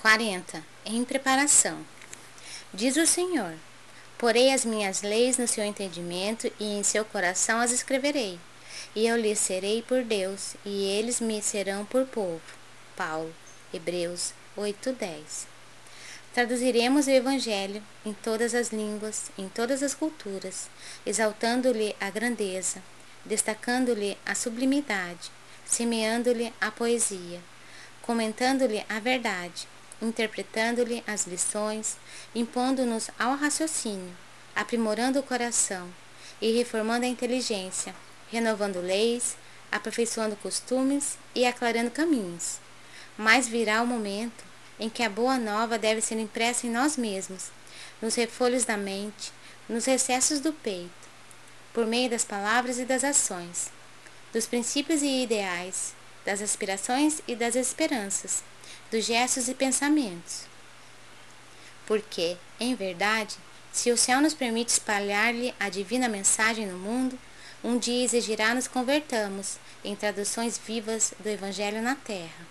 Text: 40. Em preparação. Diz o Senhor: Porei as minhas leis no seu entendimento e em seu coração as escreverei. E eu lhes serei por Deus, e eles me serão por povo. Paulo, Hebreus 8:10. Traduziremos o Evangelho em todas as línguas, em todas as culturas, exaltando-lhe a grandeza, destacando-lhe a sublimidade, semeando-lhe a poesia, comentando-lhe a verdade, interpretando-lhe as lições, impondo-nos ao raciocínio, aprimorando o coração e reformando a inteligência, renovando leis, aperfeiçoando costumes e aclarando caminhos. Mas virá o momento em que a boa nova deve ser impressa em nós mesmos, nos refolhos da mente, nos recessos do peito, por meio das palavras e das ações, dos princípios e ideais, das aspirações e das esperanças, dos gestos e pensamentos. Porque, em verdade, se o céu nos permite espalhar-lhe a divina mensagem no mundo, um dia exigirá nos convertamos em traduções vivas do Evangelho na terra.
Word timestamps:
40. 0.00 0.64
Em 0.86 1.04
preparação. 1.04 1.84
Diz 2.72 2.96
o 2.96 3.06
Senhor: 3.06 3.52
Porei 4.16 4.50
as 4.50 4.64
minhas 4.64 5.02
leis 5.02 5.36
no 5.36 5.46
seu 5.46 5.62
entendimento 5.62 6.50
e 6.58 6.64
em 6.64 6.82
seu 6.82 7.04
coração 7.04 7.60
as 7.60 7.70
escreverei. 7.70 8.40
E 8.96 9.06
eu 9.06 9.14
lhes 9.14 9.38
serei 9.38 9.82
por 9.82 10.02
Deus, 10.02 10.54
e 10.64 10.84
eles 10.86 11.20
me 11.20 11.42
serão 11.42 11.84
por 11.84 12.06
povo. 12.06 12.40
Paulo, 12.96 13.30
Hebreus 13.74 14.32
8:10. 14.56 15.46
Traduziremos 16.32 17.06
o 17.06 17.10
Evangelho 17.10 17.82
em 18.02 18.14
todas 18.14 18.54
as 18.54 18.70
línguas, 18.70 19.30
em 19.36 19.50
todas 19.50 19.82
as 19.82 19.92
culturas, 19.92 20.70
exaltando-lhe 21.04 21.94
a 22.00 22.08
grandeza, 22.08 22.82
destacando-lhe 23.22 24.16
a 24.24 24.34
sublimidade, 24.34 25.30
semeando-lhe 25.66 26.50
a 26.58 26.70
poesia, 26.70 27.40
comentando-lhe 28.00 28.82
a 28.88 28.98
verdade, 28.98 29.68
interpretando-lhe 30.00 31.02
as 31.06 31.26
lições, 31.26 31.96
impondo-nos 32.34 33.10
ao 33.18 33.36
raciocínio, 33.36 34.16
aprimorando 34.54 35.18
o 35.18 35.22
coração 35.22 35.88
e 36.40 36.52
reformando 36.52 37.04
a 37.04 37.08
inteligência, 37.08 37.94
renovando 38.30 38.80
leis, 38.80 39.36
aperfeiçoando 39.70 40.36
costumes 40.36 41.18
e 41.34 41.44
aclarando 41.44 41.90
caminhos. 41.90 42.58
Mas 43.16 43.46
virá 43.46 43.82
o 43.82 43.86
momento 43.86 44.44
em 44.78 44.88
que 44.88 45.02
a 45.02 45.10
boa 45.10 45.38
nova 45.38 45.78
deve 45.78 46.00
ser 46.00 46.18
impressa 46.18 46.66
em 46.66 46.70
nós 46.70 46.96
mesmos, 46.96 47.50
nos 48.00 48.14
refolhos 48.14 48.64
da 48.64 48.76
mente, 48.76 49.32
nos 49.68 49.84
recessos 49.84 50.40
do 50.40 50.52
peito, 50.52 50.90
por 51.72 51.86
meio 51.86 52.08
das 52.08 52.24
palavras 52.24 52.78
e 52.78 52.84
das 52.84 53.04
ações, 53.04 53.70
dos 54.32 54.46
princípios 54.46 55.02
e 55.02 55.22
ideais, 55.22 55.94
das 56.24 56.40
aspirações 56.40 57.20
e 57.28 57.34
das 57.34 57.54
esperanças, 57.54 58.42
dos 58.90 59.04
gestos 59.04 59.48
e 59.48 59.54
pensamentos. 59.54 60.44
Porque, 61.86 62.36
em 62.58 62.74
verdade, 62.74 63.36
se 63.72 63.90
o 63.90 63.96
céu 63.96 64.20
nos 64.20 64.34
permite 64.34 64.70
espalhar-lhe 64.70 65.54
a 65.58 65.68
divina 65.68 66.08
mensagem 66.08 66.66
no 66.66 66.78
mundo, 66.78 67.18
um 67.62 67.78
dia 67.78 68.04
exigirá 68.04 68.54
nos 68.54 68.66
convertamos 68.66 69.58
em 69.84 69.94
traduções 69.94 70.58
vivas 70.58 71.12
do 71.18 71.28
Evangelho 71.28 71.82
na 71.82 71.94
terra. 71.94 72.46